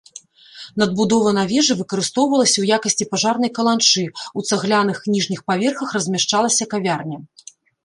Надбудова 0.81 1.33
на 1.37 1.43
вежы 1.51 1.73
выкарыстоўвалася 1.81 2.55
ў 2.59 2.65
якасці 2.79 3.07
пажарнай 3.13 3.53
каланчы, 3.59 4.03
у 4.37 4.47
цагляных 4.51 4.97
ніжніх 5.13 5.47
паверхах 5.53 5.89
размяшчалася 5.99 6.71
кавярня. 6.75 7.17